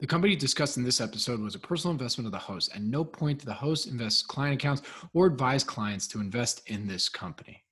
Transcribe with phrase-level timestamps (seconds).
[0.00, 2.70] The company discussed in this episode was a personal investment of the host.
[2.72, 4.82] At no point did the host invest client accounts
[5.12, 7.64] or advise clients to invest in this company.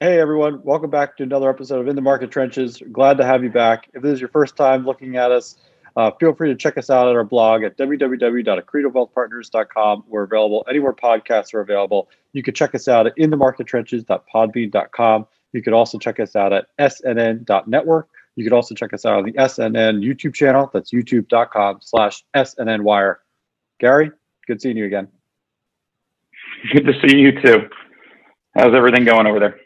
[0.00, 2.82] Hey everyone, welcome back to another episode of In the Market Trenches.
[2.90, 3.88] Glad to have you back.
[3.94, 5.54] If this is your first time looking at us,
[5.96, 10.04] uh, feel free to check us out at our blog at www.accretivewealthpartners.com.
[10.08, 12.08] We're available anywhere podcasts are available.
[12.32, 15.26] You can check us out at inthemarkettrenches.podbean.com.
[15.52, 18.08] You can also check us out at snn.network.
[18.36, 20.70] You can also check us out on the SNN YouTube channel.
[20.72, 23.16] That's youtube.com slash SNNwire.
[23.78, 24.10] Gary,
[24.46, 25.08] good seeing you again.
[26.72, 27.68] Good to see you too.
[28.56, 29.60] How's everything going over there?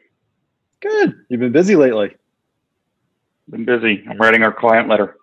[0.81, 1.15] Good.
[1.29, 2.17] You've been busy lately.
[3.51, 4.05] Been busy.
[4.09, 5.17] I'm writing our client letter.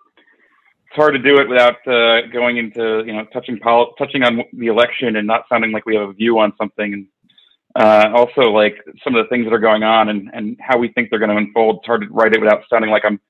[0.86, 4.42] It's hard to do it without uh, going into you know touching pol- touching on
[4.52, 7.06] the election and not sounding like we have a view on something, and
[7.74, 10.88] uh, also like some of the things that are going on and and how we
[10.88, 11.78] think they're going to unfold.
[11.78, 13.20] It's hard to write it without sounding like I'm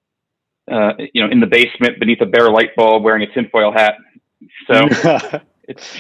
[0.71, 3.95] uh, you know, in the basement beneath a bare light bulb wearing a tinfoil hat.
[4.67, 5.97] So it's.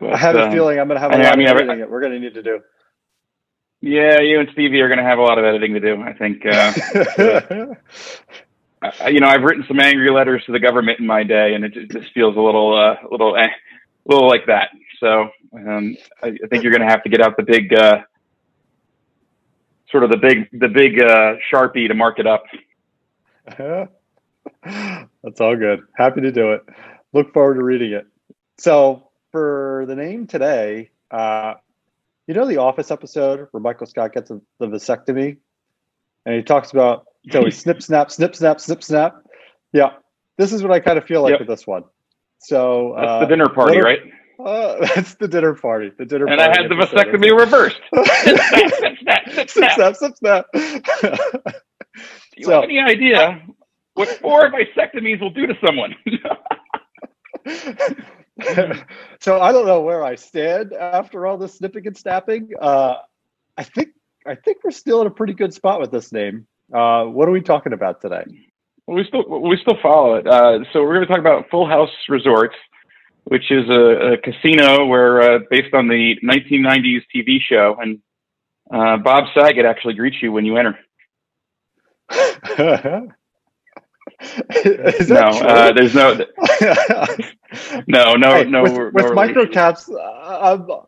[0.00, 1.56] But, I have um, a feeling I'm going to have a lot I mean, of
[1.56, 2.60] editing I, we're going to need to do.
[3.80, 6.00] Yeah, you and Stevie are going to have a lot of editing to do.
[6.00, 6.44] I think.
[6.46, 6.72] Uh,
[8.82, 11.64] uh, you know, I've written some angry letters to the government in my day, and
[11.64, 13.48] it just feels a little, uh, little, eh,
[14.06, 14.70] little like that.
[15.00, 17.98] So um, I, I, think you're going to have to get out the big, uh,
[19.94, 22.42] sort of the big the big uh, sharpie to mark it up.
[25.22, 25.82] That's all good.
[25.96, 26.64] Happy to do it.
[27.12, 28.04] Look forward to reading it.
[28.58, 31.54] So for the name today, uh,
[32.26, 35.36] you know the Office episode where Michael Scott gets a, the vasectomy,
[36.26, 39.22] and he talks about so he snip snap snip snap snip snap.
[39.72, 39.90] Yeah,
[40.38, 41.38] this is what I kind of feel like yep.
[41.38, 41.84] with this one.
[42.38, 44.00] So that's uh, the dinner party, right?
[44.44, 45.90] Uh, that's the dinner party.
[45.96, 46.52] The dinner and party.
[46.52, 47.80] And I had the vasectomy reversed.
[49.00, 50.46] snap, snap, snap, snap, snap.
[50.52, 50.60] Do
[52.36, 53.42] you so, have any idea
[53.94, 55.94] what four vasectomies will do to someone?
[59.20, 62.50] so I don't know where I stand after all this snipping and snapping.
[62.60, 62.96] Uh,
[63.56, 63.90] I think
[64.26, 66.46] I think we're still in a pretty good spot with this name.
[66.72, 68.24] Uh, what are we talking about today?
[68.86, 70.26] Well, we still we still follow it.
[70.26, 72.56] Uh, so we're going to talk about Full House Resorts
[73.24, 78.00] which is a, a casino where, uh, based on the 1990s TV show, and
[78.70, 80.78] uh, Bob Saget actually greets you when you enter.
[85.08, 86.12] no, uh, there's no,
[87.86, 88.62] no, no, hey, no.
[88.62, 90.78] With, no, with microcaps, uh,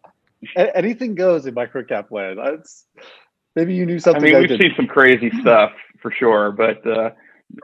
[0.75, 2.39] anything goes in microcap land.
[2.59, 2.87] It's,
[3.55, 4.23] maybe you knew something.
[4.23, 4.63] I mean, I we've didn't.
[4.63, 7.11] seen some crazy stuff for sure, but uh,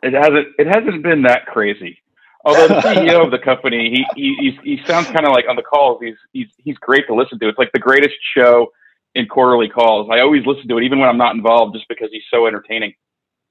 [0.03, 0.49] it hasn't.
[0.59, 2.02] It hasn't been that crazy.
[2.45, 5.63] Although the CEO of the company, he he he sounds kind of like on the
[5.63, 6.01] calls.
[6.03, 7.49] He's he's he's great to listen to.
[7.49, 8.73] It's like the greatest show
[9.15, 10.09] in quarterly calls.
[10.11, 12.95] I always listen to it, even when I'm not involved, just because he's so entertaining.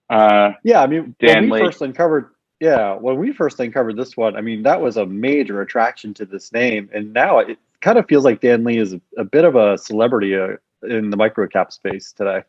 [0.10, 1.64] Uh, yeah, I mean, Dan when we Lake.
[1.66, 5.62] first uncovered, yeah, when we first uncovered this one, I mean, that was a major
[5.62, 9.02] attraction to this name, and now it kind of feels like Dan Lee is a,
[9.18, 12.44] a bit of a celebrity uh, in the microcap space today.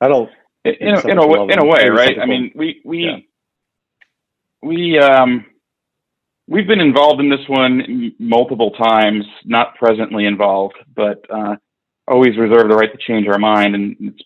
[0.00, 0.30] I don't.
[0.64, 2.18] In, in, a, in a, in a way, right?
[2.18, 3.16] I mean, we we yeah.
[4.62, 5.46] we um
[6.50, 11.54] We've been involved in this one multiple times, not presently involved, but uh,
[12.08, 13.76] always reserve the right to change our mind.
[13.76, 14.20] And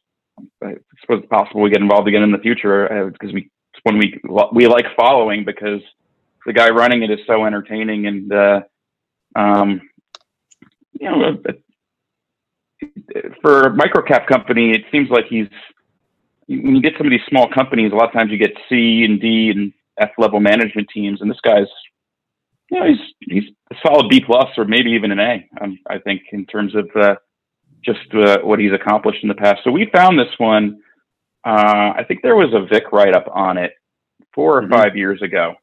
[0.64, 3.50] I suppose it's possible we get involved again in the future because uh, we
[3.82, 4.18] when we
[4.54, 5.82] we like following because
[6.46, 8.60] the guy running it is so entertaining and uh,
[9.36, 9.82] um,
[10.98, 11.36] you know
[13.42, 15.48] for a microcap company, it seems like he's
[16.46, 19.04] when you get some of these small companies, a lot of times you get C
[19.04, 21.66] and D and F level management teams, and this guy's
[22.70, 25.48] you know, he's he's a solid B plus or maybe even an A.
[25.60, 27.16] Um, I think in terms of uh,
[27.84, 29.60] just uh, what he's accomplished in the past.
[29.64, 30.80] So we found this one.
[31.44, 33.72] Uh, I think there was a Vic write up on it
[34.34, 34.72] four or mm-hmm.
[34.72, 35.54] five years ago.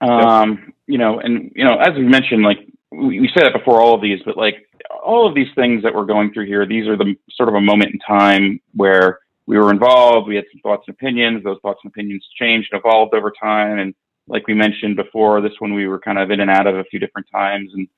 [0.00, 2.58] Um, you know, and you know, as we mentioned, like
[2.90, 4.66] we, we said it before all of these, but like
[5.04, 7.60] all of these things that we're going through here, these are the sort of a
[7.60, 10.26] moment in time where we were involved.
[10.26, 11.44] We had some thoughts and opinions.
[11.44, 13.94] Those thoughts and opinions changed and evolved over time, and
[14.26, 16.84] like we mentioned before, this one we were kind of in and out of a
[16.84, 17.88] few different times, and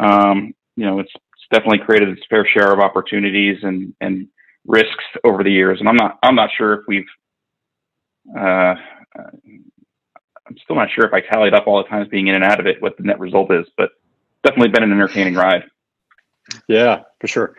[0.00, 4.28] um, you know, it's, it's definitely created its fair share of opportunities and and
[4.66, 5.80] risks over the years.
[5.80, 7.06] And I'm not I'm not sure if we've
[8.36, 8.74] uh,
[10.52, 12.60] I'm still not sure if I tallied up all the times being in and out
[12.60, 13.90] of it what the net result is, but
[14.44, 15.64] definitely been an entertaining ride.
[16.68, 17.56] Yeah, for sure.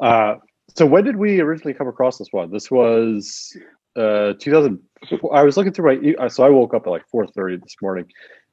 [0.00, 0.36] Uh,
[0.76, 2.50] so when did we originally come across this one?
[2.50, 3.56] This was
[3.98, 4.78] uh, 2000.
[5.32, 6.28] I was looking through my.
[6.28, 8.06] So I woke up at like 4:30 this morning,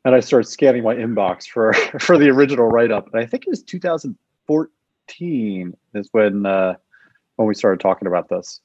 [0.04, 3.14] and I started scanning my inbox for for the original write up.
[3.14, 6.74] And I think it was 2014 is when uh,
[7.36, 8.62] when we started talking about this.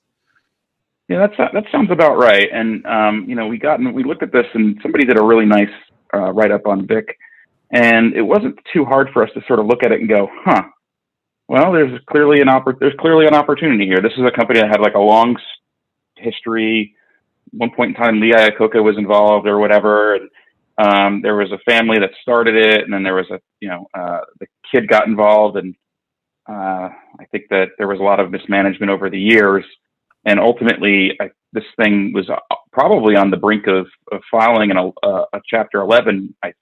[1.09, 2.49] Yeah, that's that sounds about right.
[2.53, 5.25] And um, you know, we got and we looked at this, and somebody did a
[5.25, 5.73] really nice
[6.15, 7.19] uh, write up on Vic,
[7.73, 10.29] and it wasn't too hard for us to sort of look at it and go,
[10.45, 10.63] huh.
[11.49, 13.99] Well, there's clearly an oppor- there's clearly an opportunity here.
[14.01, 15.37] This is a company that had like a long
[16.21, 16.95] history.
[17.53, 20.15] One point in time, Lee Iacocca was involved or whatever.
[20.15, 20.31] And,
[20.79, 23.87] um, there was a family that started it, and then there was a you know
[23.93, 25.75] uh, the kid got involved, and
[26.49, 29.65] uh, I think that there was a lot of mismanagement over the years
[30.25, 32.37] and ultimately I, this thing was uh,
[32.73, 36.53] probably on the brink of, of filing a, a, chapter 11 I,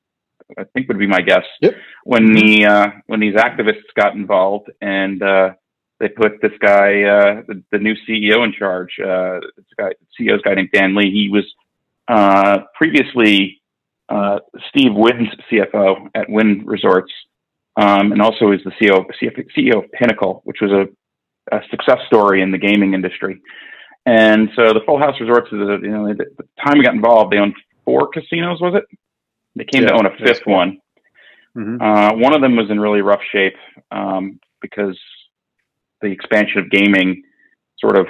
[0.58, 1.74] I think would be my guess yep.
[2.04, 5.50] when the uh, when these activists got involved and uh,
[6.00, 10.42] they put this guy uh, the, the, new CEO in charge uh, this guy CEO's
[10.42, 11.44] guy named Dan Lee he was
[12.08, 13.60] uh, previously
[14.70, 17.12] Steve Wynn's CFO at Wynn Resorts
[17.76, 19.04] um, and also is the CEO
[19.56, 20.86] CEO of Pinnacle which was a
[21.52, 23.40] a success story in the gaming industry.
[24.06, 27.32] And so the Full House Resorts, is a, you know, the time we got involved,
[27.32, 27.54] they owned
[27.84, 28.84] four casinos, was it?
[29.56, 30.78] They came yeah, to own a fifth one.
[31.56, 31.82] Mm-hmm.
[31.82, 33.56] Uh, one of them was in really rough shape
[33.90, 34.98] um, because
[36.00, 37.22] the expansion of gaming
[37.78, 38.06] sort of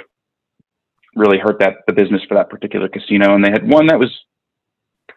[1.15, 3.35] really hurt that the business for that particular casino.
[3.35, 4.11] And they had one that was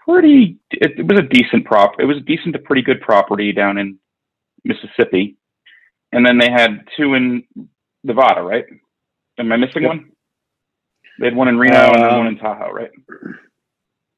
[0.04, 0.58] pretty.
[0.70, 1.92] It, it was a decent prop.
[1.98, 3.98] It was a decent to pretty good property down in
[4.64, 5.36] Mississippi.
[6.12, 7.44] And then they had two in
[8.04, 8.64] Nevada, right?
[9.38, 9.90] Am I missing yep.
[9.90, 10.12] one?
[11.18, 12.90] They had one in Reno um, and then one in um, Tahoe, right?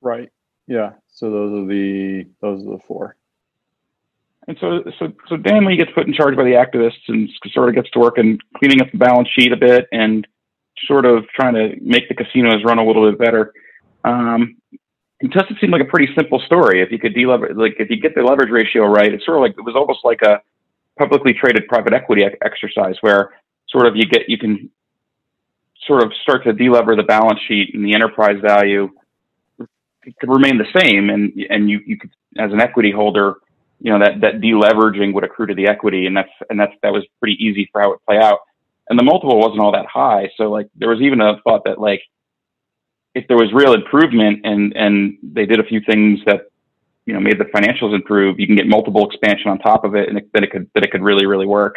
[0.01, 0.31] Right.
[0.67, 0.93] Yeah.
[1.09, 3.17] So those are the those are the four.
[4.47, 7.71] And so, so, so Dan Lee gets put in charge by the activists and sort
[7.71, 10.27] of gets to work and cleaning up the balance sheet a bit and
[10.87, 13.53] sort of trying to make the casinos run a little bit better.
[14.05, 14.57] Um,
[15.21, 16.83] it doesn't seem like a pretty simple story.
[16.83, 19.43] If you could delever, like if you get the leverage ratio right, it's sort of
[19.43, 20.43] like it was almost like a
[20.99, 23.33] publicly traded private equity exercise where
[23.69, 24.71] sort of you get you can
[25.87, 28.89] sort of start to delever the balance sheet and the enterprise value
[29.59, 33.37] could remain the same and and you you could as an equity holder
[33.85, 36.93] you know that that deleveraging would accrue to the equity and that's and that's that
[36.93, 38.41] was pretty easy for how it play out
[38.89, 41.81] and the multiple wasn't all that high so like there was even a thought that
[41.81, 42.03] like
[43.15, 46.49] if there was real improvement and and they did a few things that
[47.07, 50.09] you know made the financials improve you can get multiple expansion on top of it
[50.09, 51.77] and it, that it could that it could really really work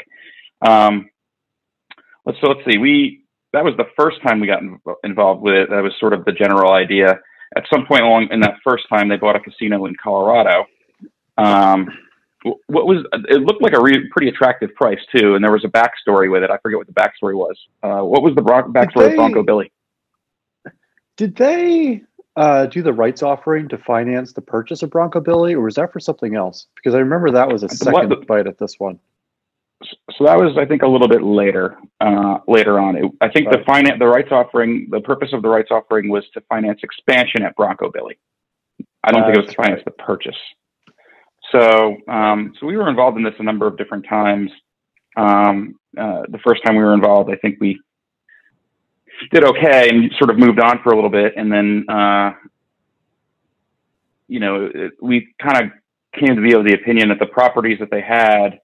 [0.62, 1.10] um,
[2.26, 2.78] let's so let's see.
[2.78, 3.24] We
[3.54, 4.62] that was the first time we got
[5.04, 5.70] involved with it.
[5.70, 7.20] That was sort of the general idea.
[7.56, 10.66] At some point along in that first time, they bought a casino in Colorado.
[11.38, 11.88] Um,
[12.68, 15.70] what was it looked like a re- pretty attractive price too, and there was a
[15.70, 16.50] backstory with it.
[16.50, 17.58] I forget what the backstory was.
[17.84, 19.72] Uh, what was the bron- backstory they, of Bronco Billy?
[21.18, 22.04] Did they
[22.36, 25.92] uh, do the rights offering to finance the purchase of Bronco Billy, or was that
[25.92, 26.68] for something else?
[26.76, 29.00] Because I remember that was a second what, bite at this one
[29.84, 31.78] so that was, I think, a little bit later.
[32.02, 33.60] Uh, later on, it, I think right.
[33.60, 37.44] the finance, the rights offering, the purpose of the rights offering was to finance expansion
[37.44, 38.18] at Bronco Billy.
[39.04, 39.86] I don't think it was to finance right.
[39.86, 40.36] the purchase.
[41.52, 44.52] So, um, so we were involved in this a number of different times.
[45.16, 47.80] Um, uh, the first time we were involved, I think we
[49.32, 52.32] did okay and sort of moved on for a little bit, and then, uh,
[54.28, 54.70] you know,
[55.02, 55.72] we kind of
[56.20, 58.60] came to be of the opinion that the properties that they had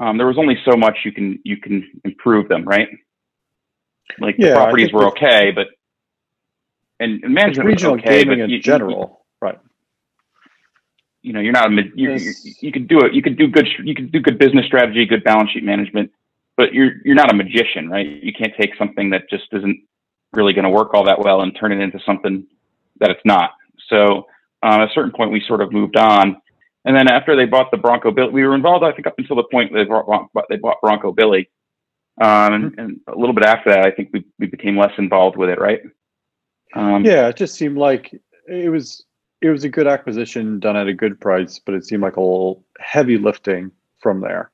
[0.00, 2.88] um, there was only so much you can you can improve them, right?
[4.18, 5.66] Like yeah, the properties were okay, but
[6.98, 9.19] and, and management regional was okay, gaming but in you, general,
[11.22, 13.14] you, know, you're not a you, you, you could do it.
[13.14, 13.68] You could do good.
[13.84, 16.10] You could do good business strategy, good balance sheet management,
[16.56, 18.06] but you're you're not a magician, right?
[18.06, 19.80] You can't take something that just isn't
[20.32, 22.46] really going to work all that well and turn it into something
[23.00, 23.50] that it's not.
[23.88, 24.26] So
[24.62, 26.36] um, at a certain point, we sort of moved on
[26.84, 29.36] and then after they bought the Bronco Billy, we were involved, I think, up until
[29.36, 31.50] the point they bought, they bought Bronco Billy.
[32.20, 35.36] Um, and, and, a little bit after that, I think we, we became less involved
[35.36, 35.80] with it, right?
[36.74, 39.04] Um, yeah, it just seemed like it was
[39.40, 42.20] it was a good acquisition done at a good price, but it seemed like a
[42.20, 44.50] little heavy lifting from there.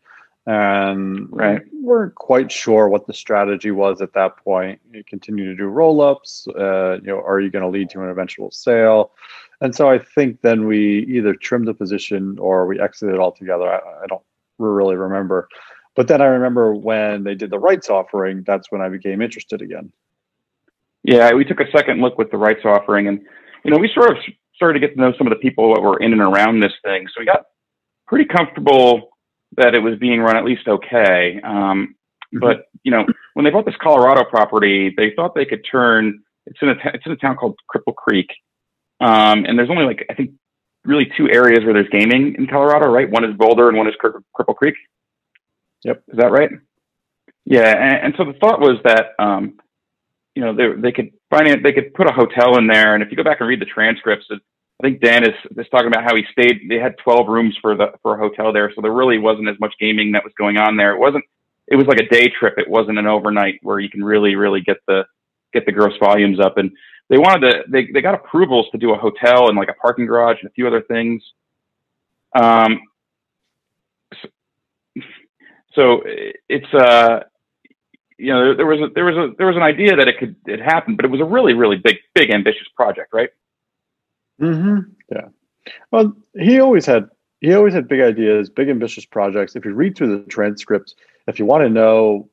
[0.46, 1.60] And right.
[1.72, 4.80] we weren't quite sure what the strategy was at that point.
[4.92, 6.46] You continue to do roll ups.
[6.48, 9.10] Uh, you know, are you going to lead to an eventual sale?
[9.60, 13.68] And so I think then we either trimmed the position or we exited altogether.
[13.68, 14.22] I, I don't
[14.58, 15.48] really remember.
[15.96, 19.62] But then I remember when they did the rights offering, that's when I became interested
[19.62, 19.90] again.
[21.02, 23.20] Yeah, we took a second look with the rights offering, and
[23.64, 24.16] you know, we sort of
[24.56, 26.72] started to get to know some of the people that were in and around this
[26.82, 27.06] thing.
[27.08, 27.44] So we got
[28.06, 29.10] pretty comfortable
[29.56, 31.40] that it was being run at least okay.
[31.44, 31.94] Um,
[32.34, 32.38] mm-hmm.
[32.40, 36.22] But you know, when they bought this Colorado property, they thought they could turn.
[36.46, 38.28] It's in a t- it's in a town called Cripple Creek,
[39.00, 40.32] um, and there's only like I think
[40.84, 43.10] really two areas where there's gaming in Colorado, right?
[43.10, 44.74] One is Boulder and one is Cripple Creek.
[45.84, 46.50] Yep, is that right?
[47.44, 49.58] Yeah, and, and so the thought was that um,
[50.36, 53.10] you know they they could finance they could put a hotel in there, and if
[53.10, 54.36] you go back and read the transcripts, I
[54.82, 56.68] think Dan is, is talking about how he stayed.
[56.68, 59.58] They had 12 rooms for the for a hotel there, so there really wasn't as
[59.58, 60.92] much gaming that was going on there.
[60.92, 61.24] It wasn't.
[61.68, 62.54] It was like a day trip.
[62.58, 65.04] It wasn't an overnight where you can really really get the
[65.54, 66.58] get the gross volumes up.
[66.58, 66.70] And
[67.08, 67.62] they wanted to.
[67.70, 70.52] They they got approvals to do a hotel and like a parking garage and a
[70.52, 71.22] few other things.
[72.38, 72.80] Um.
[74.22, 74.28] So,
[75.74, 76.02] so
[76.48, 77.20] it's uh
[78.18, 80.18] you know there, there was a, there was a there was an idea that it
[80.18, 83.30] could it happen, but it was a really really big big ambitious project, right?
[84.40, 84.90] Mm-hmm.
[85.12, 85.28] Yeah.
[85.90, 87.08] Well, he always had
[87.40, 89.56] he always had big ideas, big ambitious projects.
[89.56, 90.94] If you read through the transcripts,
[91.26, 92.28] if you want to know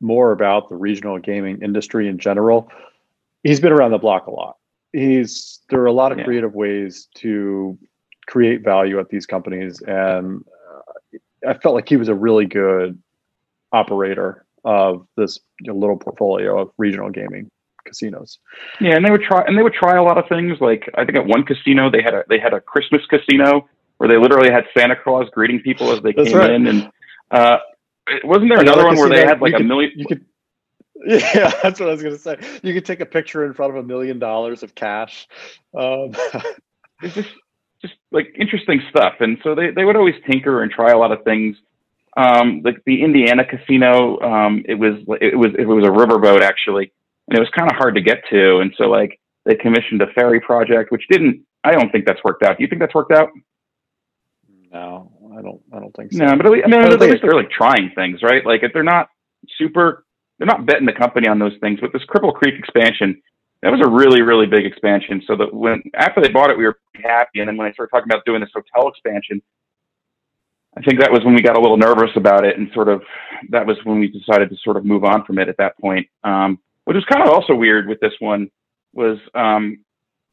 [0.00, 2.70] more about the regional gaming industry in general,
[3.42, 4.56] he's been around the block a lot.
[4.92, 6.24] He's there are a lot of yeah.
[6.24, 7.78] creative ways to
[8.26, 13.00] create value at these companies, and uh, I felt like he was a really good
[13.72, 17.50] operator of this little portfolio of regional gaming
[17.86, 18.38] casinos.
[18.80, 20.58] Yeah, and they would try and they would try a lot of things.
[20.60, 24.08] Like I think at one casino they had a they had a Christmas casino where
[24.08, 26.50] they literally had Santa Claus greeting people as they That's came right.
[26.50, 26.90] in, and
[27.30, 27.58] uh,
[28.24, 29.92] wasn't there another, another one where they had like a million?
[29.94, 30.24] You could,
[31.06, 32.36] yeah, that's what I was going to say.
[32.62, 35.28] You could take a picture in front of a million dollars of cash.
[35.76, 36.12] Um,
[37.02, 37.30] it's just
[37.82, 41.12] just like interesting stuff, and so they they would always tinker and try a lot
[41.12, 41.56] of things.
[42.16, 46.92] Um, like the Indiana casino, um, it was it was it was a riverboat actually,
[47.28, 48.58] and it was kind of hard to get to.
[48.58, 51.44] And so like they commissioned a ferry project, which didn't.
[51.62, 52.56] I don't think that's worked out.
[52.58, 53.28] Do you think that's worked out?
[54.72, 55.60] No, I don't.
[55.72, 56.24] I don't think so.
[56.24, 58.44] No, but at least, I mean, at least they're like trying things, right?
[58.44, 59.08] Like if they're not
[59.56, 60.04] super,
[60.38, 61.78] they're not betting the company on those things.
[61.80, 63.20] But this Cripple Creek expansion,
[63.62, 65.22] that was a really, really big expansion.
[65.26, 67.90] So that when after they bought it, we were happy, and then when I started
[67.90, 69.42] talking about doing this hotel expansion,
[70.80, 73.02] I think that was when we got a little nervous about it, and sort of
[73.50, 76.06] that was when we decided to sort of move on from it at that point.
[76.24, 78.50] Um, which was kind of also weird with this one
[78.94, 79.84] was, um,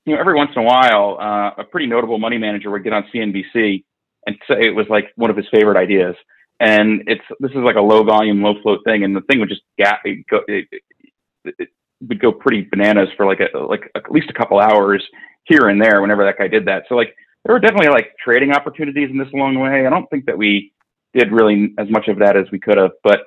[0.05, 2.93] you know, every once in a while, uh, a pretty notable money manager would get
[2.93, 3.83] on CNBC
[4.25, 6.15] and say it was like one of his favorite ideas.
[6.61, 9.49] And it's this is like a low volume, low float thing, and the thing would
[9.49, 11.69] just gap it, go, it, it, it
[12.07, 15.05] would go pretty bananas for like a, like at least a couple hours
[15.43, 16.83] here and there whenever that guy did that.
[16.87, 17.13] So like
[17.47, 19.87] there were definitely like trading opportunities in this along the way.
[19.87, 20.73] I don't think that we
[21.13, 23.21] did really as much of that as we could have, but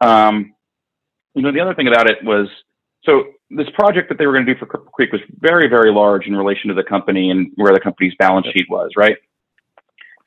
[0.00, 0.54] um,
[1.34, 2.48] you know, the other thing about it was
[3.04, 5.92] so this project that they were going to do for Cripple Creek was very, very
[5.92, 9.16] large in relation to the company and where the company's balance sheet was, right?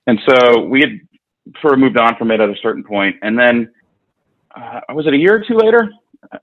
[0.06, 1.00] And so we had
[1.62, 3.72] sort of moved on from it at a certain point, and then
[4.56, 5.92] uh, was it a year or two later?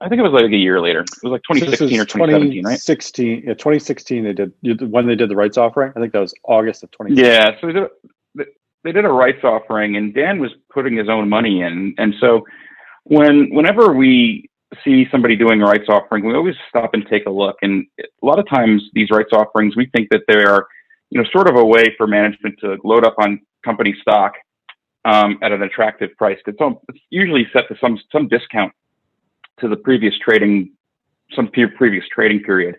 [0.01, 1.01] I think it was like a year later.
[1.01, 2.81] It was like 2016 or 2017, 2016, right?
[2.81, 4.25] 16, yeah, 2016.
[4.25, 5.93] They did when they did the rights offering.
[5.95, 7.25] I think that was August of 2016.
[7.25, 8.49] Yeah, so they did,
[8.85, 12.45] they did a rights offering, and Dan was putting his own money in, and so
[13.05, 14.49] when whenever we
[14.85, 17.57] see somebody doing a rights offering, we always stop and take a look.
[17.63, 20.67] And a lot of times, these rights offerings, we think that they are,
[21.11, 24.35] you know, sort of a way for management to load up on company stock
[25.05, 26.39] um, at an attractive price.
[26.47, 26.59] It's,
[26.89, 28.73] it's usually set to some some discount
[29.61, 30.73] to the previous trading,
[31.35, 32.77] some previous trading period.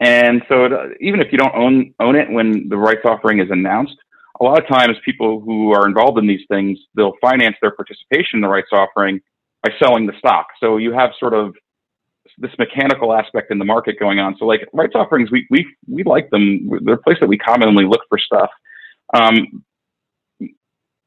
[0.00, 3.50] And so, it, even if you don't own own it when the rights offering is
[3.50, 3.96] announced,
[4.40, 8.38] a lot of times people who are involved in these things, they'll finance their participation
[8.38, 9.20] in the rights offering
[9.62, 10.46] by selling the stock.
[10.58, 11.54] So you have sort of
[12.38, 14.36] this mechanical aspect in the market going on.
[14.38, 16.70] So like rights offerings, we we we like them.
[16.82, 18.50] They're a place that we commonly look for stuff.
[19.12, 19.64] Um,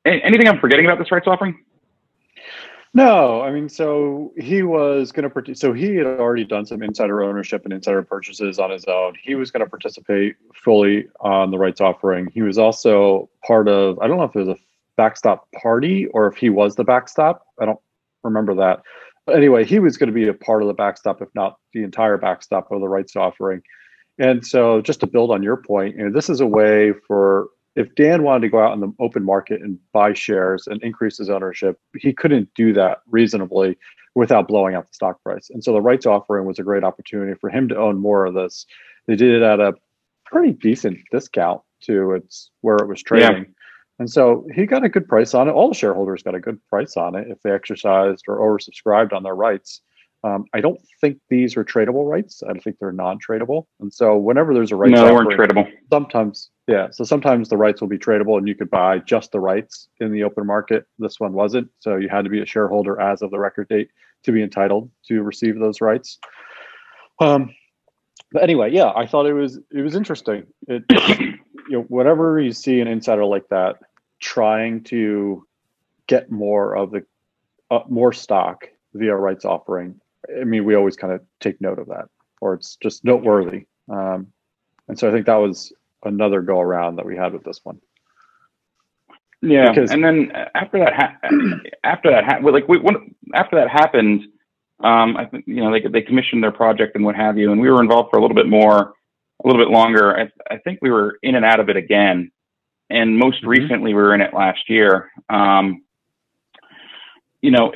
[0.05, 1.57] anything I'm forgetting about this rights offering?
[2.95, 5.55] No, I mean, so he was going to.
[5.55, 9.15] So he had already done some insider ownership and insider purchases on his own.
[9.21, 12.27] He was going to participate fully on the rights offering.
[12.33, 13.97] He was also part of.
[13.99, 14.57] I don't know if it was a
[14.95, 17.43] backstop party or if he was the backstop.
[17.59, 17.79] I don't
[18.23, 18.83] remember that.
[19.25, 21.83] But anyway, he was going to be a part of the backstop, if not the
[21.83, 23.63] entire backstop of the rights offering.
[24.19, 27.47] And so, just to build on your point, you know, this is a way for
[27.75, 31.17] if Dan wanted to go out in the open market and buy shares and increase
[31.17, 33.77] his ownership, he couldn't do that reasonably
[34.15, 35.49] without blowing out the stock price.
[35.49, 38.33] And so, the rights offering was a great opportunity for him to own more of
[38.33, 38.65] this.
[39.07, 39.73] They did it at a
[40.25, 43.43] pretty decent discount to its where it was trading.
[43.43, 43.53] Yeah.
[43.99, 45.51] And so he got a good price on it.
[45.51, 49.23] All the shareholders got a good price on it if they exercised or oversubscribed on
[49.23, 49.81] their rights.
[50.23, 52.41] Um, I don't think these are tradable rights.
[52.43, 53.65] I think they're non-tradable.
[53.81, 55.69] And so whenever there's a right, no, they weren't tradable.
[55.91, 56.87] Sometimes, Yeah.
[56.91, 60.13] So sometimes the rights will be tradable and you could buy just the rights in
[60.13, 60.85] the open market.
[60.97, 61.69] This one wasn't.
[61.79, 63.89] So you had to be a shareholder as of the record date
[64.23, 66.19] to be entitled to receive those rights.
[67.19, 67.53] Um,
[68.31, 70.47] but anyway, yeah, I thought it was it was interesting.
[70.67, 70.83] It
[71.69, 73.77] you know, whenever you see an insider like that
[74.19, 75.45] trying to
[76.07, 77.05] get more of the
[77.69, 79.99] uh, more stock via rights offering,
[80.41, 82.05] I mean, we always kind of take note of that,
[82.41, 83.65] or it's just noteworthy.
[83.89, 84.27] Um,
[84.87, 87.79] and so I think that was another go around that we had with this one.
[89.41, 91.17] Yeah, because, and then after that, ha-
[91.83, 94.23] after that, ha- like we, when, after that happened,
[94.79, 97.59] um, I think you know they they commissioned their project and what have you, and
[97.59, 98.93] we were involved for a little bit more,
[99.43, 100.17] a little bit longer.
[100.17, 102.31] I, I think we were in and out of it again,
[102.89, 103.49] and most mm-hmm.
[103.49, 105.11] recently we were in it last year.
[105.29, 105.83] Um,
[107.41, 107.73] you know,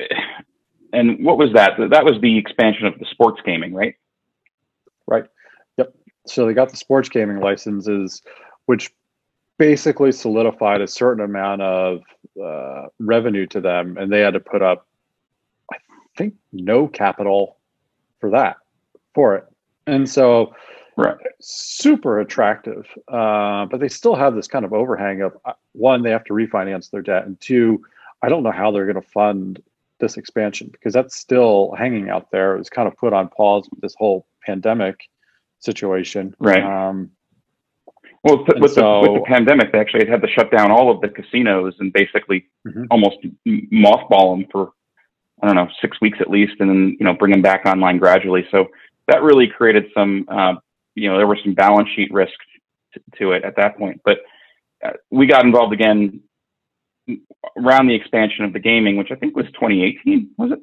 [0.92, 1.72] and what was that?
[1.90, 3.94] That was the expansion of the sports gaming, right?
[5.06, 5.24] Right.
[5.76, 5.94] Yep.
[6.26, 8.22] So they got the sports gaming licenses,
[8.66, 8.90] which
[9.58, 12.00] basically solidified a certain amount of
[12.42, 14.86] uh, revenue to them, and they had to put up,
[15.72, 15.76] I
[16.16, 17.56] think, no capital
[18.20, 18.56] for that
[19.14, 19.44] for it,
[19.86, 20.54] and so
[20.96, 21.16] right.
[21.40, 22.86] super attractive.
[23.08, 26.34] Uh, but they still have this kind of overhang of uh, one, they have to
[26.34, 27.82] refinance their debt, and two,
[28.22, 29.62] I don't know how they're going to fund
[30.00, 32.54] this expansion because that's still hanging out there.
[32.54, 35.00] It was kind of put on pause with this whole pandemic
[35.60, 36.34] situation.
[36.38, 36.62] Right.
[36.62, 37.10] Um,
[38.24, 40.90] well, with, with, so, the, with, the, pandemic, they actually had to shut down all
[40.90, 42.84] of the casinos and basically mm-hmm.
[42.90, 44.72] almost mothball them for
[45.40, 47.98] I don't know six weeks at least, and then you know bring them back online
[47.98, 48.44] gradually.
[48.50, 48.66] So
[49.06, 50.54] that really created some uh,
[50.96, 52.34] you know there was some balance sheet risk
[52.94, 54.00] to, to it at that point.
[54.04, 54.18] But
[54.84, 56.20] uh, we got involved again
[57.56, 60.60] around the expansion of the gaming, which I think was 2018, was it?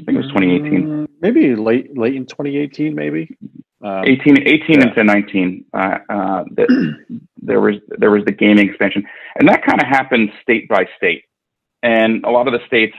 [0.00, 0.86] I think it was 2018.
[0.86, 3.36] Mm, maybe late late in 2018, maybe.
[3.84, 4.88] Um, 18, 18 yeah.
[4.88, 5.64] into 19.
[5.74, 5.78] Uh,
[6.08, 6.96] uh, that
[7.42, 9.04] there was there was the gaming expansion,
[9.38, 11.24] and that kind of happened state by state,
[11.82, 12.96] and a lot of the states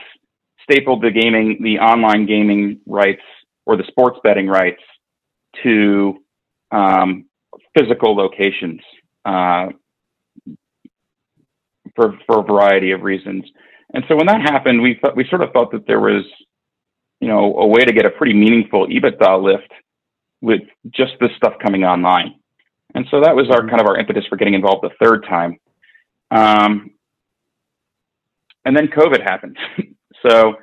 [0.62, 3.22] stapled the gaming, the online gaming rights
[3.66, 4.82] or the sports betting rights
[5.62, 6.14] to
[6.70, 7.26] um,
[7.76, 8.80] physical locations.
[9.24, 9.68] Uh,
[11.94, 13.44] for, for a variety of reasons.
[13.92, 16.24] And so when that happened, we thought, we sort of thought that there was,
[17.20, 19.70] you know, a way to get a pretty meaningful EBITDA lift
[20.40, 22.34] with just this stuff coming online.
[22.94, 25.58] And so that was our kind of our impetus for getting involved the third time.
[26.30, 26.90] Um,
[28.64, 29.58] and then COVID happened.
[30.26, 30.56] so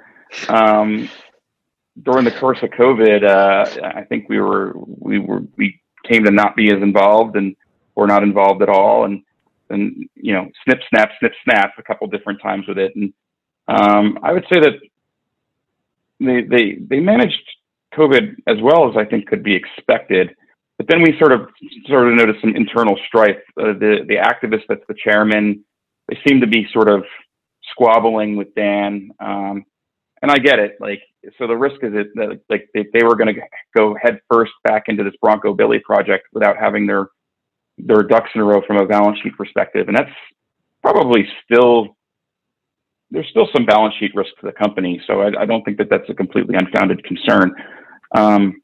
[0.49, 1.09] um,
[2.01, 6.31] during the course of COVID, uh, I think we were we were we came to
[6.31, 7.55] not be as involved and
[7.95, 9.05] were not involved at all.
[9.05, 9.23] And
[9.71, 12.93] and you know snip snap snip snap a couple different times with it.
[12.95, 13.13] And
[13.67, 14.73] um, i would say that
[16.19, 17.41] they they they managed
[17.93, 20.35] covid as well as i think could be expected.
[20.77, 21.47] But then we sort of
[21.87, 23.41] sort of noticed some internal strife.
[23.59, 25.63] Uh, the the activist that's the chairman
[26.09, 27.03] they seem to be sort of
[27.71, 29.11] squabbling with dan.
[29.19, 29.65] Um,
[30.21, 30.77] and i get it.
[30.79, 31.01] Like
[31.37, 33.41] so the risk is that like they, they were going to
[33.75, 37.07] go head first back into this bronco billy project without having their
[37.77, 40.11] their ducks in a row from a balance sheet perspective, and that's
[40.81, 41.95] probably still
[43.11, 45.01] there's still some balance sheet risk to the company.
[45.05, 47.53] So I, I don't think that that's a completely unfounded concern.
[48.15, 48.61] Um,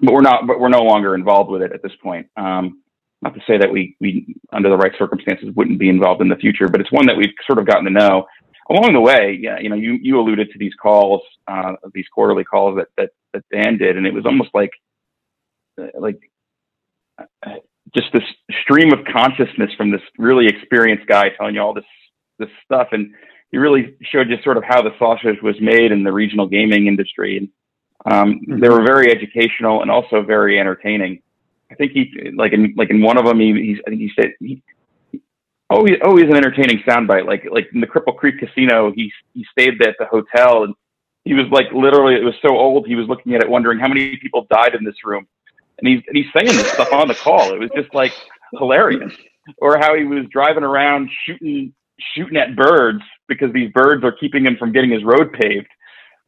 [0.00, 2.28] but we're not, but we're no longer involved with it at this point.
[2.36, 2.82] Um,
[3.22, 6.36] not to say that we, we, under the right circumstances, wouldn't be involved in the
[6.36, 8.26] future, but it's one that we've sort of gotten to know
[8.70, 9.38] along the way.
[9.40, 13.10] Yeah, you know, you, you alluded to these calls, uh, these quarterly calls that, that,
[13.32, 14.70] that Dan did, and it was almost like,
[15.98, 16.18] like
[17.94, 18.22] just this
[18.62, 21.84] stream of consciousness from this really experienced guy telling you all this
[22.38, 22.88] this stuff.
[22.92, 23.12] And
[23.50, 26.86] he really showed you sort of how the sausage was made in the regional gaming
[26.86, 27.36] industry.
[27.36, 27.48] And
[28.10, 28.60] um, mm-hmm.
[28.60, 31.22] they were very educational and also very entertaining.
[31.70, 34.10] I think he like in like in one of them he, he i think he
[34.14, 34.62] said he,
[35.70, 37.26] always always an entertaining soundbite.
[37.26, 40.74] Like like in the cripple creek casino he he stayed at the hotel and
[41.24, 43.88] he was like literally it was so old he was looking at it wondering how
[43.88, 45.26] many people died in this room
[45.82, 47.52] and he's and he's saying this stuff on the call.
[47.52, 48.12] It was just like
[48.58, 49.12] hilarious.
[49.58, 51.74] Or how he was driving around shooting
[52.14, 55.66] shooting at birds because these birds are keeping him from getting his road paved.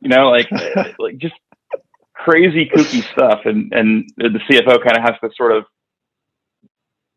[0.00, 0.50] You know, like
[0.98, 1.34] like just
[2.14, 3.42] crazy kooky stuff.
[3.44, 5.64] And and the CFO kind of has to sort of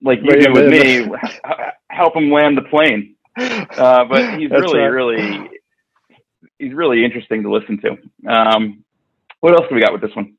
[0.03, 1.09] like you do with me,
[1.89, 3.15] help him land the plane.
[3.35, 4.87] Uh, but he's That's really, right.
[4.87, 5.49] really,
[6.59, 8.31] he's really interesting to listen to.
[8.31, 8.83] Um,
[9.39, 10.36] what else do we got with this one?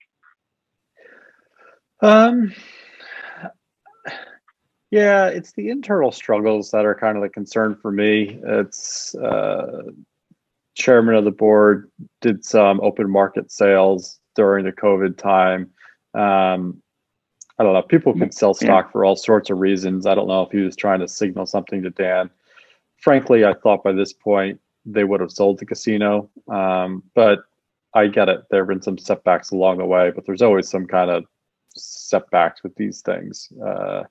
[2.01, 2.53] Um,
[4.91, 8.41] yeah, it's the internal struggles that are kind of the concern for me.
[8.43, 9.83] It's uh,
[10.75, 15.71] chairman of the board did some open market sales during the COVID time.
[16.15, 16.83] Um,
[17.59, 17.83] I don't know.
[17.83, 18.93] People can sell stock yeah.
[18.93, 20.07] for all sorts of reasons.
[20.07, 22.31] I don't know if he was trying to signal something to Dan.
[22.99, 26.31] Frankly, I thought by this point they would have sold the casino.
[26.49, 27.41] Um, but
[27.95, 28.45] I get it.
[28.51, 31.25] There have been some setbacks along the way, but there's always some kind of
[31.79, 33.53] setbacks with these things.
[33.65, 34.05] Uh,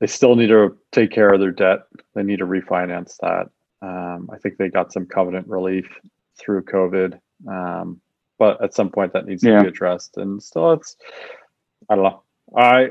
[0.00, 1.80] they still need to take care of their debt.
[2.14, 3.48] They need to refinance that.
[3.80, 5.86] Um, I think they got some covenant relief
[6.38, 8.00] through COVID, um,
[8.38, 9.58] but at some point that needs yeah.
[9.58, 10.16] to be addressed.
[10.16, 10.96] And still, it's
[11.88, 12.22] I don't know.
[12.56, 12.88] I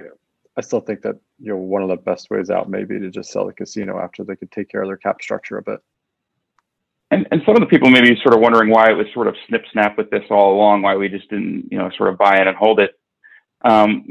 [0.56, 3.32] I still think that you know one of the best ways out maybe to just
[3.32, 5.80] sell the casino after they could take care of their cap structure a bit.
[7.12, 9.36] And, and some of the people maybe sort of wondering why it was sort of
[9.48, 12.38] snip snap with this all along, why we just didn't, you know, sort of buy
[12.38, 12.98] it and hold it.
[13.64, 14.04] Um,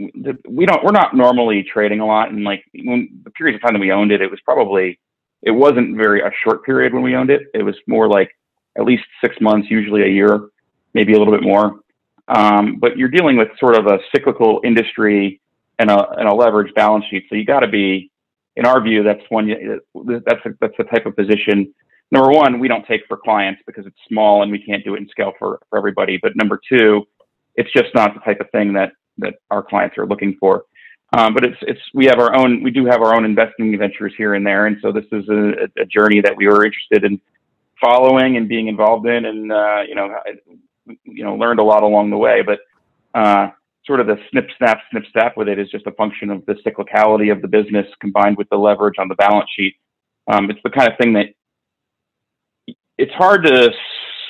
[0.49, 2.31] we don't, we're not normally trading a lot.
[2.31, 4.99] And like when the period of time that we owned it, it was probably,
[5.43, 7.43] it wasn't very a short period when we owned it.
[7.53, 8.31] It was more like
[8.79, 10.49] at least six months, usually a year,
[10.95, 11.81] maybe a little bit more.
[12.29, 15.41] Um, but you're dealing with sort of a cyclical industry
[15.79, 17.25] and a, and a leveraged balance sheet.
[17.29, 18.11] So you got to be,
[18.57, 21.75] in our view, that's one, that's, a, that's the type of position
[22.13, 24.99] number one, we don't take for clients because it's small and we can't do it
[24.99, 26.19] in scale for, for everybody.
[26.23, 27.05] But number two,
[27.57, 30.65] it's just not the type of thing that, that our clients are looking for.
[31.17, 34.15] Um, but it's, it's, we have our own, we do have our own investing ventures
[34.17, 34.67] here and there.
[34.67, 37.21] And so this is a, a journey that we were interested in
[37.81, 40.33] following and being involved in and, uh, you know, I,
[41.05, 42.61] you know, learned a lot along the way, but,
[43.15, 43.51] uh,
[43.85, 46.55] sort of the snip snap snip snap with it is just a function of the
[46.65, 49.75] cyclicality of the business combined with the leverage on the balance sheet.
[50.31, 51.27] Um, it's the kind of thing that
[52.97, 53.71] it's hard to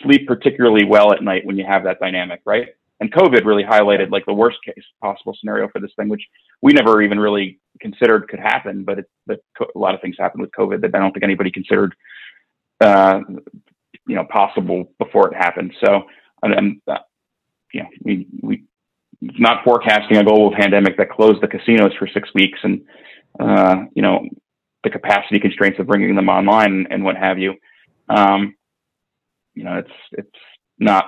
[0.03, 2.69] sleep particularly well at night when you have that dynamic, right?
[3.03, 6.23] And COVID really highlighted like the worst case possible scenario for this thing, which
[6.61, 8.85] we never even really considered could happen.
[8.85, 9.41] But it, but
[9.75, 11.97] a lot of things happened with COVID that I don't think anybody considered,
[12.81, 13.19] uh,
[14.07, 15.75] you know, possible before it happened.
[15.85, 16.05] So,
[16.45, 16.99] and, uh,
[17.75, 18.63] you know, we we
[19.21, 22.83] not forecasting a global pandemic that closed the casinos for six weeks and
[23.41, 24.21] uh, you know
[24.85, 27.55] the capacity constraints of bringing them online and what have you.
[28.09, 28.55] Um,
[29.55, 30.39] you know, it's it's
[30.79, 31.07] not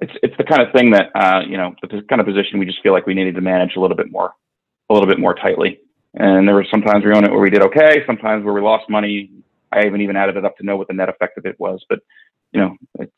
[0.00, 2.66] it's it's the kind of thing that uh, you know the kind of position we
[2.66, 4.32] just feel like we needed to manage a little bit more
[4.88, 5.80] a little bit more tightly.
[6.14, 8.90] And there were sometimes we owned it where we did okay, sometimes where we lost
[8.90, 9.30] money.
[9.72, 11.84] I haven't even added it up to know what the net effect of it was,
[11.88, 12.00] but
[12.52, 13.12] you know, it's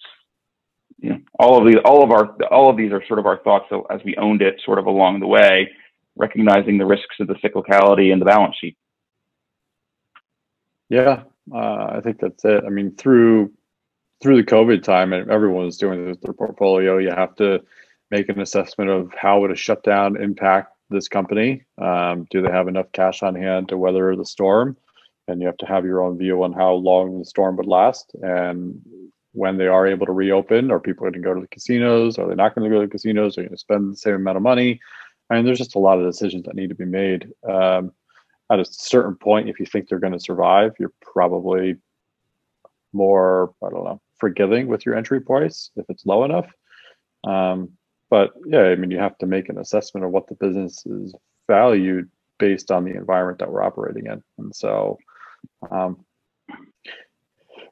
[0.99, 3.38] you know all of these all of our all of these are sort of our
[3.38, 5.71] thoughts as we owned it sort of along the way,
[6.16, 8.77] recognizing the risks of the cyclicality and the balance sheet.
[10.90, 11.23] Yeah,
[11.55, 12.64] uh, I think that's it.
[12.66, 13.53] I mean, through
[14.23, 16.99] through the COVID time, and everyone doing this with their portfolio.
[16.99, 17.61] You have to
[18.11, 21.65] make an assessment of how would a shutdown impact this company.
[21.79, 24.77] Um, do they have enough cash on hand to weather the storm?
[25.29, 28.13] And you have to have your own view on how long the storm would last
[28.23, 28.81] and
[29.33, 30.71] when they are able to reopen.
[30.71, 32.19] Are people going to go to the casinos?
[32.19, 33.39] Are they not going to go to the casinos?
[33.39, 34.81] Are they going to spend the same amount of money?
[35.31, 37.29] I mean, there's just a lot of decisions that need to be made.
[37.49, 37.93] Um,
[38.51, 41.77] at a certain point, if you think they're going to survive, you're probably
[42.93, 46.47] more, I don't know, forgiving with your entry price if it's low enough.
[47.25, 47.71] Um,
[48.09, 51.13] but yeah, I mean, you have to make an assessment of what the business is
[51.49, 52.09] valued
[52.39, 54.23] based on the environment that we're operating in.
[54.39, 54.97] And so
[55.73, 56.05] um,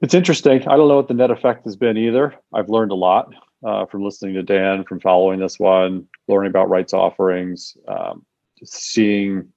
[0.02, 0.66] it's interesting.
[0.66, 2.34] I don't know what the net effect has been either.
[2.52, 3.32] I've learned a lot
[3.64, 8.26] uh, from listening to Dan, from following this one, learning about rights offerings, um,
[8.64, 9.52] seeing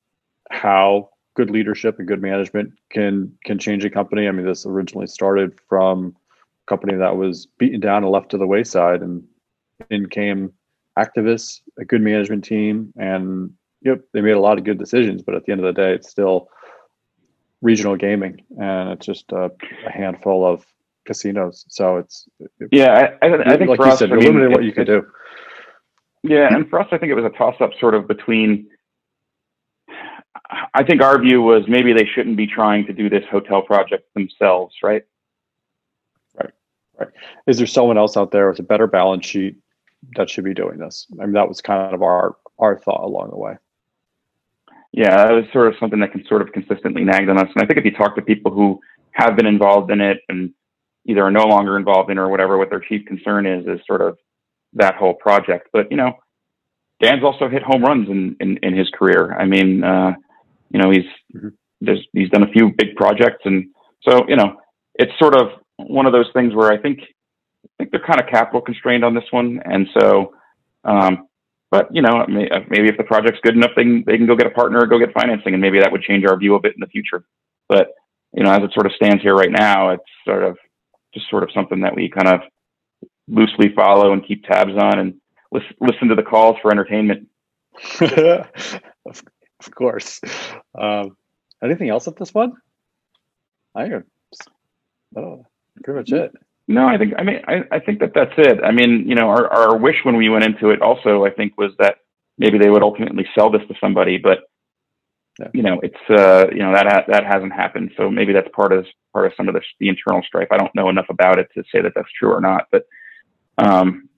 [0.51, 4.27] how good leadership and good management can can change a company.
[4.27, 6.15] I mean, this originally started from
[6.67, 9.23] company that was beaten down and left to the wayside, and
[9.89, 10.53] in came
[10.97, 15.21] activists, a good management team, and yep, they made a lot of good decisions.
[15.21, 16.49] But at the end of the day, it's still
[17.61, 19.51] regional gaming, and it's just a,
[19.87, 20.65] a handful of
[21.05, 21.65] casinos.
[21.69, 22.27] So it's
[22.71, 24.73] yeah, I, I, I think like for you us, said, I mean, limited what you
[24.73, 25.05] can do.
[26.23, 28.69] Yeah, and for us, I think it was a toss up sort of between
[30.73, 34.13] I think our view was maybe they shouldn't be trying to do this hotel project
[34.13, 35.03] themselves, right?
[36.99, 37.09] Right.
[37.47, 39.57] Is there someone else out there with a better balance sheet
[40.15, 41.07] that should be doing this?
[41.19, 43.57] I mean, that was kind of our our thought along the way.
[44.91, 47.49] Yeah, that was sort of something that can sort of consistently nagged on us.
[47.55, 48.79] And I think if you talk to people who
[49.11, 50.53] have been involved in it and
[51.05, 53.79] either are no longer involved in it or whatever, what their chief concern is is
[53.87, 54.17] sort of
[54.73, 55.69] that whole project.
[55.73, 56.13] But you know,
[57.01, 59.33] Dan's also hit home runs in in, in his career.
[59.33, 60.13] I mean, uh,
[60.69, 61.49] you know, he's mm-hmm.
[61.81, 63.65] there's he's done a few big projects, and
[64.07, 64.57] so you know,
[64.95, 68.27] it's sort of one of those things where I think I think they're kind of
[68.27, 70.33] capital constrained on this one, and so.
[70.85, 71.27] Um,
[71.71, 74.45] but you know, maybe if the project's good enough, they can they can go get
[74.45, 76.75] a partner or go get financing, and maybe that would change our view of it
[76.75, 77.25] in the future.
[77.67, 77.87] But
[78.31, 80.57] you know, as it sort of stands here right now, it's sort of
[81.15, 82.41] just sort of something that we kind of
[83.27, 85.15] loosely follow and keep tabs on and
[85.51, 87.27] listen, listen to the calls for entertainment
[88.01, 89.21] of,
[89.75, 90.21] course.
[90.77, 91.17] Um,
[91.63, 92.53] anything else at this one?
[93.75, 94.03] I think
[95.15, 95.45] oh,
[95.83, 96.31] pretty much it.
[96.67, 98.63] No, I think I mean I, I think that that's it.
[98.63, 101.57] I mean, you know, our, our wish when we went into it also I think
[101.57, 101.97] was that
[102.37, 104.39] maybe they would ultimately sell this to somebody, but
[105.39, 105.47] yeah.
[105.53, 107.91] you know, it's uh, you know that ha- that hasn't happened.
[107.97, 110.49] So maybe that's part of part of some of the, the internal strife.
[110.51, 112.85] I don't know enough about it to say that that's true or not, but
[113.57, 114.09] um,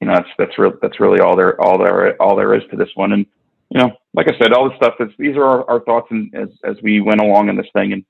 [0.00, 2.76] you know, that's that's real that's really all there all there all there is to
[2.76, 3.12] this one.
[3.12, 3.26] And
[3.70, 6.34] you know, like I said, all the stuff is these are our, our thoughts and
[6.34, 8.04] as as we went along in this thing, and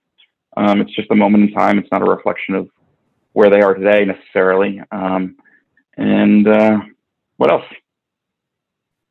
[0.56, 1.78] um, it's just a moment in time.
[1.78, 2.68] It's not a reflection of
[3.32, 4.80] where they are today necessarily.
[4.90, 5.36] Um,
[5.96, 6.80] and uh,
[7.36, 7.64] what else?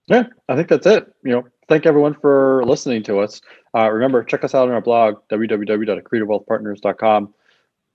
[0.08, 1.13] Yeah, I think that's it.
[1.23, 3.41] You know, thank everyone for listening to us.
[3.75, 7.34] Uh, remember, check us out on our blog, www.accretivewealthpartners.com.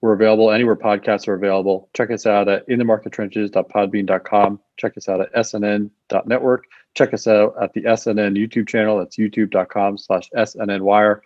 [0.02, 1.88] We're available anywhere podcasts are available.
[1.94, 4.60] Check us out at inthemarkettrenches.podbean.com.
[4.76, 6.64] Check us out at snn.network.
[6.94, 8.98] Check us out at the SNN YouTube channel.
[8.98, 11.20] That's youtube.com slash SNNwire.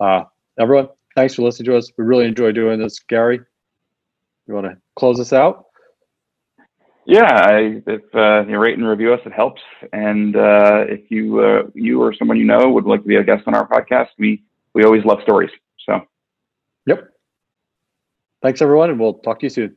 [0.00, 0.24] Uh,
[0.58, 1.90] everyone, thanks for listening to us.
[1.98, 3.00] We really enjoy doing this.
[3.00, 3.40] Gary,
[4.46, 5.64] you want to close us out?
[7.06, 9.62] Yeah, I, if uh, you rate and review us, it helps.
[9.92, 13.24] And uh, if you uh, you or someone you know would like to be a
[13.24, 14.42] guest on our podcast, we
[14.74, 15.50] we always love stories.
[15.84, 16.00] So,
[16.84, 17.08] yep.
[18.42, 19.76] Thanks, everyone, and we'll talk to you soon.